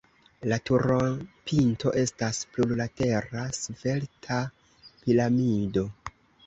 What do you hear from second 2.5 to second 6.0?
plurlatera svelta piramido.